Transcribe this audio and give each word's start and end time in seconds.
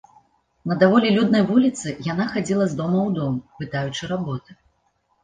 На 0.69 0.77
даволі 0.83 1.11
люднай 1.17 1.43
вуліцы 1.49 1.93
яна 2.07 2.25
хадзіла 2.31 2.65
з 2.71 2.79
дома 2.79 2.99
ў 3.07 3.15
дом, 3.19 3.37
пытаючы 3.61 4.09
работы. 4.15 4.57